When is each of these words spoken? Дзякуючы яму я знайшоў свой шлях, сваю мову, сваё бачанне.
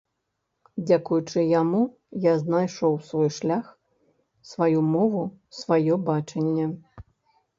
Дзякуючы 0.85 1.39
яму 1.61 1.81
я 2.23 2.31
знайшоў 2.43 2.97
свой 3.09 3.29
шлях, 3.37 3.67
сваю 4.53 4.79
мову, 4.95 5.21
сваё 5.59 5.93
бачанне. 6.09 6.65